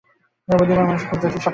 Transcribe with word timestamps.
বুদ্ধিমান 0.59 0.85
মানুষরা 0.89 1.07
খুব 1.09 1.17
জটিল 1.21 1.29
স্বপ্ন 1.33 1.39
দেখে। 1.39 1.49